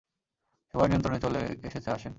[0.73, 2.09] সবাই নিয়ন্ত্রণে চলে এসেছে আসেন।